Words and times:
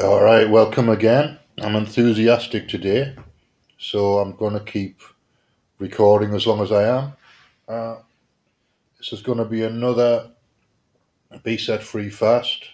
All 0.00 0.24
right, 0.24 0.48
welcome 0.48 0.88
again. 0.88 1.38
I'm 1.60 1.76
enthusiastic 1.76 2.66
today, 2.66 3.14
so 3.76 4.20
I'm 4.20 4.34
going 4.36 4.54
to 4.54 4.64
keep 4.64 5.02
recording 5.78 6.34
as 6.34 6.46
long 6.46 6.62
as 6.62 6.72
I 6.72 6.84
am. 6.84 7.12
Uh, 7.68 7.96
this 8.96 9.12
is 9.12 9.20
going 9.20 9.36
to 9.36 9.44
be 9.44 9.64
another 9.64 10.30
Be 11.42 11.58
Set 11.58 11.82
Free 11.82 12.08
Fast, 12.08 12.64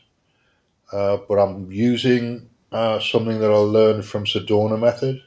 uh, 0.93 1.17
but 1.29 1.41
I'm 1.41 1.73
using 1.73 2.49
uh, 2.71 3.01
something 3.01 3.41
that 3.41 3.51
I 3.51 3.57
learned 3.57 4.05
from 4.05 4.25
Sedona 4.25 4.79
Method, 4.79 5.21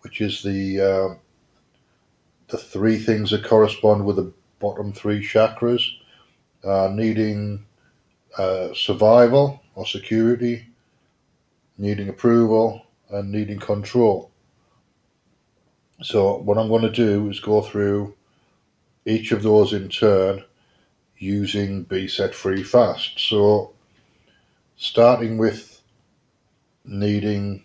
which 0.00 0.22
is 0.22 0.42
the 0.42 0.80
uh, 0.80 1.14
the 2.48 2.56
three 2.56 2.96
things 2.98 3.32
that 3.32 3.44
correspond 3.44 4.06
with 4.06 4.16
the 4.16 4.32
bottom 4.60 4.94
three 4.94 5.22
chakras, 5.22 5.86
uh, 6.64 6.88
needing 6.90 7.66
uh, 8.38 8.68
survival 8.72 9.62
or 9.74 9.84
security, 9.84 10.66
needing 11.78 12.08
approval, 12.08 12.86
and 13.10 13.30
needing 13.30 13.58
control. 13.58 14.30
So, 16.02 16.38
what 16.38 16.58
I'm 16.58 16.68
going 16.68 16.82
to 16.82 16.90
do 16.90 17.28
is 17.30 17.40
go 17.40 17.62
through 17.62 18.14
each 19.06 19.32
of 19.32 19.42
those 19.42 19.72
in 19.72 19.88
turn 19.88 20.44
using 21.18 21.84
Be 21.84 22.06
Set 22.08 22.34
Free 22.34 22.62
Fast. 22.62 23.18
So, 23.18 23.72
starting 24.76 25.38
with 25.38 25.80
needing 26.84 27.64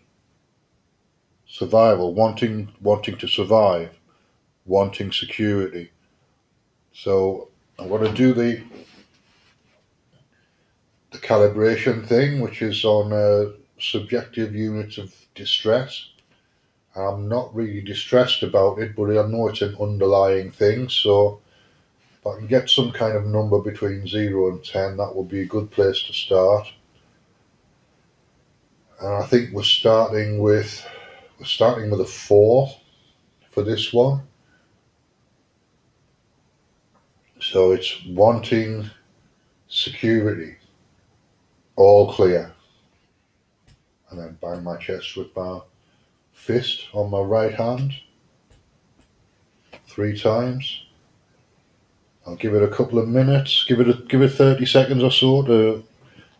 survival, 1.45 2.13
wanting 2.13 2.71
wanting 2.81 3.17
to 3.17 3.27
survive, 3.27 3.89
wanting 4.65 5.11
security. 5.11 5.91
So, 6.93 7.49
I'm 7.77 7.89
going 7.89 8.03
to 8.03 8.13
do 8.13 8.33
the 8.33 8.63
the 11.11 11.17
calibration 11.17 12.05
thing, 12.07 12.39
which 12.39 12.61
is 12.61 12.85
on 12.85 13.11
uh, 13.11 13.51
subjective 13.81 14.55
units 14.55 14.97
of 14.97 15.13
distress. 15.35 16.09
I'm 16.95 17.27
not 17.27 17.53
really 17.55 17.81
distressed 17.81 18.43
about 18.43 18.79
it, 18.79 18.95
but 18.95 19.09
I 19.09 19.27
know 19.27 19.47
it's 19.47 19.61
an 19.61 19.77
underlying 19.79 20.51
thing. 20.51 20.89
So 20.89 21.41
if 22.19 22.27
I 22.27 22.37
can 22.37 22.47
get 22.47 22.69
some 22.69 22.91
kind 22.91 23.15
of 23.15 23.25
number 23.25 23.59
between 23.59 24.07
zero 24.07 24.49
and 24.51 24.63
ten, 24.63 24.97
that 24.97 25.15
would 25.15 25.29
be 25.29 25.41
a 25.41 25.45
good 25.45 25.71
place 25.71 26.03
to 26.03 26.13
start. 26.13 26.67
And 28.99 29.23
I 29.23 29.25
think 29.25 29.51
we're 29.51 29.63
starting 29.63 30.39
with 30.39 30.85
we're 31.39 31.45
starting 31.45 31.89
with 31.89 32.01
a 32.01 32.05
four 32.05 32.69
for 33.49 33.63
this 33.63 33.91
one. 33.91 34.21
So 37.39 37.71
it's 37.71 38.05
wanting 38.05 38.89
security, 39.67 40.55
all 41.75 42.13
clear. 42.13 42.53
And 44.11 44.19
then 44.19 44.37
bang 44.41 44.63
my 44.63 44.77
chest 44.77 45.15
with 45.15 45.35
my 45.35 45.61
fist 46.33 46.87
on 46.93 47.09
my 47.09 47.21
right 47.21 47.53
hand 47.53 47.93
three 49.87 50.19
times. 50.19 50.83
I'll 52.27 52.35
give 52.35 52.53
it 52.53 52.61
a 52.61 52.67
couple 52.67 52.99
of 52.99 53.07
minutes, 53.07 53.65
give 53.67 53.79
it 53.79 53.89
a, 53.89 53.93
give 53.93 54.21
it 54.21 54.29
30 54.29 54.65
seconds 54.65 55.03
or 55.03 55.11
so 55.11 55.41
to 55.43 55.83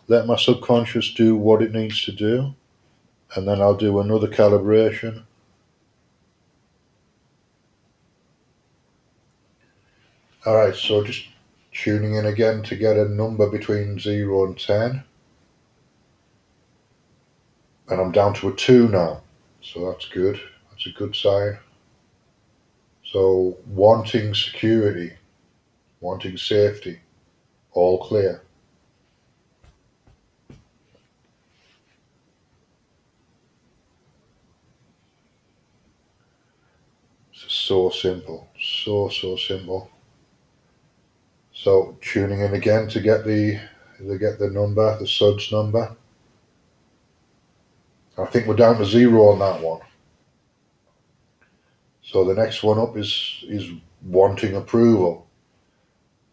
let 0.08 0.28
my 0.28 0.36
subconscious 0.36 1.14
do 1.14 1.36
what 1.36 1.62
it 1.62 1.72
needs 1.72 2.04
to 2.06 2.12
do. 2.12 2.54
And 3.36 3.48
then 3.48 3.62
I'll 3.62 3.76
do 3.76 4.00
another 4.00 4.28
calibration. 4.28 5.24
All 10.46 10.56
right, 10.56 10.76
so 10.76 11.04
just 11.04 11.28
tuning 11.72 12.16
in 12.16 12.26
again 12.26 12.64
to 12.64 12.76
get 12.76 12.98
a 12.98 13.08
number 13.08 13.50
between 13.50 14.00
0 14.00 14.46
and 14.46 14.60
10. 14.60 15.04
And 17.92 18.00
I'm 18.02 18.12
down 18.12 18.34
to 18.36 18.50
a 18.50 18.56
2 18.56 18.88
now, 18.88 19.22
so 19.62 19.92
that's 19.92 20.08
good. 20.08 20.40
That's 20.70 20.88
a 20.88 20.92
good 20.92 21.14
sign. 21.14 21.60
So, 23.04 23.58
wanting 23.68 24.34
security, 24.34 25.12
wanting 26.00 26.38
safety, 26.38 27.02
all 27.74 28.00
clear. 28.00 28.42
So 37.34 37.90
simple, 37.90 38.50
so, 38.60 39.10
so 39.10 39.36
simple. 39.36 39.92
So 41.54 41.98
tuning 42.02 42.42
in 42.42 42.54
again 42.54 42.88
to 42.90 43.00
get 43.00 43.24
the 43.26 43.60
to 44.00 44.18
get 44.18 44.40
the 44.40 44.50
number, 44.50 44.98
the 44.98 45.06
SUDS 45.06 45.52
number. 45.52 45.96
I 48.18 48.26
think 48.26 48.48
we're 48.48 48.56
down 48.56 48.78
to 48.78 48.86
zero 48.86 49.30
on 49.30 49.40
that 49.40 49.62
one. 49.62 49.82
So 52.04 52.26
the 52.26 52.34
next 52.34 52.62
one 52.62 52.78
up 52.78 52.98
is 52.98 53.44
is 53.48 53.72
wanting 54.04 54.56
approval, 54.56 55.28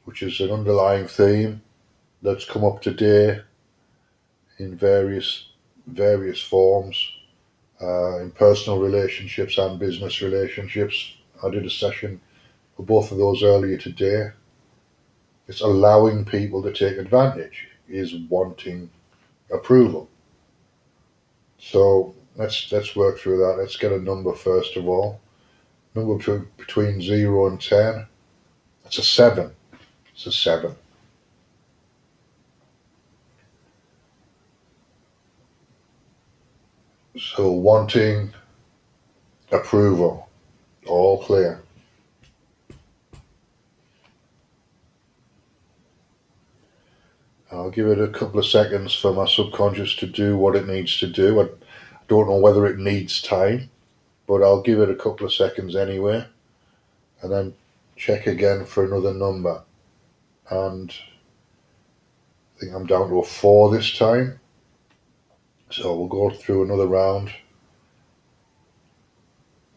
which 0.04 0.22
is 0.22 0.40
an 0.40 0.50
underlying 0.50 1.06
theme 1.06 1.62
that's 2.22 2.44
come 2.44 2.64
up 2.64 2.82
today 2.82 3.40
in 4.58 4.76
various 4.76 5.50
various 5.86 6.42
forms, 6.42 6.96
uh, 7.80 8.18
in 8.18 8.30
personal 8.32 8.80
relationships 8.80 9.56
and 9.56 9.78
business 9.78 10.20
relationships. 10.20 11.14
I 11.44 11.50
did 11.50 11.64
a 11.64 11.70
session 11.70 12.20
for 12.76 12.82
both 12.82 13.12
of 13.12 13.18
those 13.18 13.42
earlier 13.42 13.76
today. 13.76 14.30
It's 15.46 15.60
allowing 15.60 16.24
people 16.24 16.62
to 16.62 16.72
take 16.72 16.98
advantage, 16.98 17.68
is 17.88 18.14
wanting 18.28 18.90
approval. 19.50 20.10
So 21.58 22.14
let's 22.36 22.70
let's 22.72 22.96
work 22.96 23.18
through 23.18 23.38
that. 23.38 23.56
Let's 23.58 23.76
get 23.76 23.92
a 23.92 23.98
number 23.98 24.32
first 24.32 24.76
of 24.76 24.88
all. 24.88 25.20
Number 25.94 26.46
between 26.56 27.02
zero 27.02 27.48
and 27.48 27.60
ten. 27.60 28.06
That's 28.84 28.98
a 28.98 29.02
seven. 29.02 29.50
It's 30.12 30.26
a 30.26 30.32
seven. 30.32 30.74
So 37.18 37.50
wanting 37.50 38.32
approval, 39.50 40.28
all 40.86 41.22
clear. 41.22 41.60
I'll 47.68 47.74
give 47.74 47.88
it 47.88 48.00
a 48.00 48.08
couple 48.08 48.40
of 48.40 48.46
seconds 48.46 48.94
for 48.94 49.12
my 49.12 49.26
subconscious 49.26 49.94
to 49.96 50.06
do 50.06 50.38
what 50.38 50.56
it 50.56 50.66
needs 50.66 50.98
to 51.00 51.06
do. 51.06 51.42
I 51.42 51.48
don't 52.08 52.26
know 52.26 52.38
whether 52.38 52.66
it 52.66 52.78
needs 52.78 53.20
time, 53.20 53.68
but 54.26 54.42
I'll 54.42 54.62
give 54.62 54.80
it 54.80 54.88
a 54.88 54.94
couple 54.94 55.26
of 55.26 55.34
seconds 55.34 55.76
anyway, 55.76 56.26
and 57.20 57.30
then 57.30 57.52
check 57.94 58.26
again 58.26 58.64
for 58.64 58.86
another 58.86 59.12
number. 59.12 59.62
And 60.48 60.90
I 62.56 62.58
think 62.58 62.72
I'm 62.72 62.86
down 62.86 63.10
to 63.10 63.18
a 63.18 63.22
four 63.22 63.70
this 63.70 63.98
time. 63.98 64.40
So 65.70 65.94
we'll 65.94 66.08
go 66.08 66.30
through 66.30 66.64
another 66.64 66.86
round. 66.86 67.30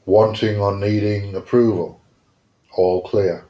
Wanting 0.05 0.61
or 0.61 0.77
needing 0.77 1.35
approval. 1.35 1.99
All 2.71 3.01
clear. 3.01 3.45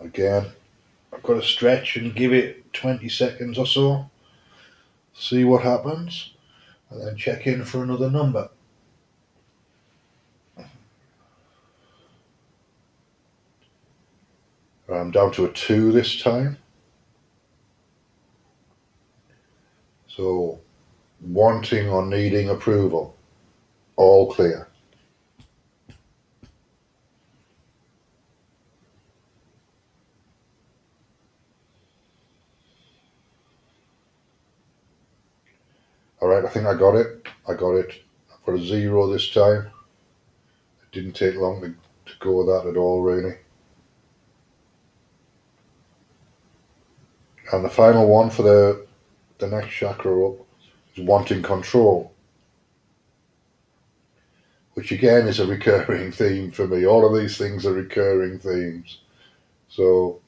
Again. 0.00 0.46
I've 1.12 1.22
got 1.22 1.34
to 1.34 1.42
stretch 1.42 1.96
and 1.96 2.14
give 2.14 2.32
it 2.32 2.72
20 2.72 3.08
seconds 3.08 3.58
or 3.58 3.66
so, 3.66 4.10
see 5.14 5.44
what 5.44 5.62
happens, 5.62 6.34
and 6.90 7.00
then 7.00 7.16
check 7.16 7.46
in 7.46 7.64
for 7.64 7.82
another 7.82 8.10
number. 8.10 8.48
I'm 14.88 15.10
down 15.10 15.32
to 15.32 15.46
a 15.46 15.52
2 15.52 15.90
this 15.92 16.22
time. 16.22 16.56
So, 20.06 20.60
wanting 21.20 21.88
or 21.88 22.06
needing 22.06 22.50
approval, 22.50 23.16
all 23.96 24.32
clear. 24.32 24.68
All 36.26 36.32
right, 36.32 36.44
I 36.44 36.48
think 36.48 36.66
I 36.66 36.74
got 36.74 36.96
it. 36.96 37.24
I 37.48 37.54
got 37.54 37.76
it. 37.76 38.02
I 38.28 38.34
put 38.44 38.58
a 38.58 38.66
zero 38.66 39.06
this 39.06 39.30
time. 39.30 39.70
It 40.82 40.90
didn't 40.90 41.12
take 41.12 41.36
long 41.36 41.60
to, 41.60 41.68
to 41.68 42.18
go 42.18 42.44
that 42.44 42.68
at 42.68 42.76
all, 42.76 43.00
really. 43.00 43.36
And 47.52 47.64
the 47.64 47.70
final 47.70 48.08
one 48.08 48.30
for 48.30 48.42
the 48.42 48.86
the 49.38 49.46
next 49.46 49.72
chakra 49.72 50.30
up 50.30 50.44
is 50.96 51.04
wanting 51.04 51.44
control, 51.44 52.12
which 54.74 54.90
again 54.90 55.28
is 55.28 55.38
a 55.38 55.46
recurring 55.46 56.10
theme 56.20 56.50
for 56.50 56.66
me. 56.66 56.84
All 56.86 57.06
of 57.06 57.16
these 57.16 57.38
things 57.38 57.64
are 57.64 57.72
recurring 57.72 58.40
themes. 58.40 58.98
So, 59.68 60.20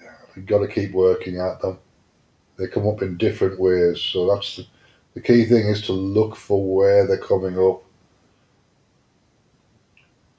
yeah, 0.00 0.14
You've 0.36 0.46
got 0.46 0.60
to 0.60 0.68
keep 0.68 0.92
working 0.92 1.40
at 1.40 1.60
them. 1.60 1.78
They 2.56 2.68
come 2.68 2.86
up 2.86 3.02
in 3.02 3.16
different 3.16 3.58
ways, 3.58 4.00
so 4.00 4.32
that's 4.32 4.54
the, 4.58 4.66
the 5.14 5.20
key 5.20 5.44
thing 5.44 5.68
is 5.68 5.82
to 5.82 5.92
look 5.92 6.36
for 6.36 6.74
where 6.74 7.06
they're 7.06 7.18
coming 7.18 7.58
up. 7.58 7.82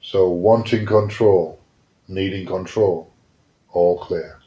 So 0.02 0.28
wanting 0.28 0.86
control, 0.86 1.58
needing 2.08 2.46
control, 2.46 3.10
all 3.72 3.98
clear. 3.98 4.38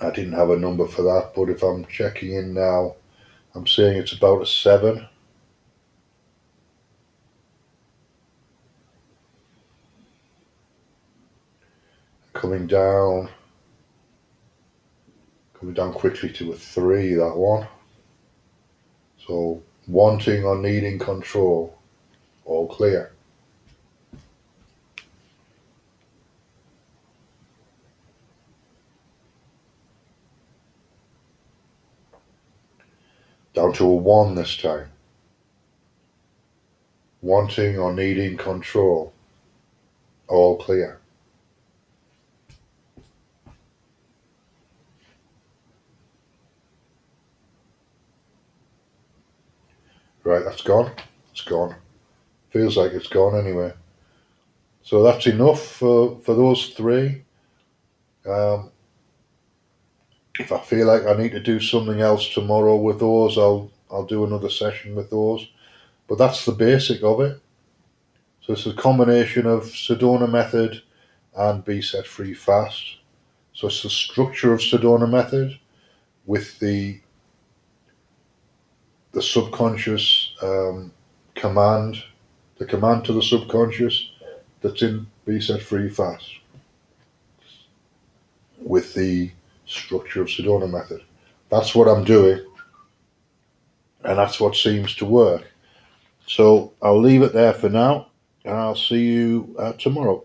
I 0.00 0.10
didn't 0.10 0.34
have 0.34 0.50
a 0.50 0.58
number 0.58 0.86
for 0.86 1.02
that, 1.02 1.32
but 1.34 1.48
if 1.48 1.62
I'm 1.62 1.86
checking 1.86 2.34
in 2.34 2.52
now, 2.52 2.96
I'm 3.54 3.66
saying 3.66 3.96
it's 3.96 4.12
about 4.12 4.42
a 4.42 4.46
seven. 4.46 5.06
Coming 12.32 12.66
down, 12.66 13.30
coming 15.64 15.74
down 15.74 15.94
quickly 15.94 16.28
to 16.28 16.52
a 16.52 16.54
three, 16.54 17.14
that 17.14 17.34
one. 17.34 17.66
So 19.26 19.62
wanting 19.88 20.44
or 20.44 20.58
needing 20.58 20.98
control, 20.98 21.78
all 22.44 22.66
clear. 22.66 23.12
Down 33.54 33.72
to 33.74 33.84
a 33.84 33.94
one 33.94 34.34
this 34.34 34.58
time. 34.58 34.88
Wanting 37.22 37.78
or 37.78 37.94
needing 37.94 38.36
control, 38.36 39.14
all 40.28 40.58
clear. 40.58 41.00
Right, 50.24 50.42
that's 50.44 50.62
gone. 50.62 50.90
It's 51.30 51.42
gone. 51.42 51.74
Feels 52.50 52.76
like 52.76 52.92
it's 52.92 53.08
gone 53.08 53.38
anyway. 53.38 53.72
So 54.82 55.02
that's 55.02 55.26
enough 55.26 55.62
for, 55.62 56.18
for 56.20 56.34
those 56.34 56.68
three. 56.68 57.24
Um, 58.26 58.70
if 60.38 60.50
I 60.50 60.58
feel 60.58 60.86
like 60.86 61.04
I 61.06 61.20
need 61.20 61.32
to 61.32 61.40
do 61.40 61.60
something 61.60 62.00
else 62.00 62.28
tomorrow 62.28 62.76
with 62.76 63.00
those, 63.00 63.38
I'll 63.38 63.70
I'll 63.90 64.06
do 64.06 64.24
another 64.24 64.50
session 64.50 64.94
with 64.94 65.10
those. 65.10 65.46
But 66.08 66.18
that's 66.18 66.44
the 66.44 66.52
basic 66.52 67.02
of 67.02 67.20
it. 67.20 67.40
So 68.40 68.54
it's 68.54 68.66
a 68.66 68.74
combination 68.74 69.46
of 69.46 69.62
Sedona 69.64 70.30
method 70.30 70.82
and 71.36 71.64
Be 71.64 71.80
Set 71.80 72.06
Free 72.06 72.34
Fast. 72.34 72.96
So 73.52 73.68
it's 73.68 73.82
the 73.82 73.90
structure 73.90 74.52
of 74.52 74.60
Sedona 74.60 75.08
method 75.08 75.58
with 76.26 76.58
the 76.58 77.00
the 79.14 79.22
subconscious 79.22 80.34
um, 80.42 80.92
command, 81.36 82.02
the 82.58 82.66
command 82.66 83.04
to 83.04 83.12
the 83.12 83.22
subconscious 83.22 84.10
that's 84.60 84.82
in 84.82 85.06
Be 85.24 85.40
Set 85.40 85.62
Free 85.62 85.88
Fast 85.88 86.40
with 88.58 88.92
the 88.94 89.30
structure 89.66 90.20
of 90.20 90.28
Sedona 90.28 90.68
method. 90.68 91.02
That's 91.48 91.74
what 91.74 91.86
I'm 91.86 92.04
doing, 92.04 92.44
and 94.02 94.18
that's 94.18 94.40
what 94.40 94.56
seems 94.56 94.96
to 94.96 95.06
work. 95.06 95.50
So 96.26 96.72
I'll 96.82 97.00
leave 97.00 97.22
it 97.22 97.32
there 97.32 97.52
for 97.52 97.68
now, 97.68 98.08
and 98.44 98.54
I'll 98.54 98.74
see 98.74 99.04
you 99.04 99.54
uh, 99.58 99.74
tomorrow. 99.74 100.24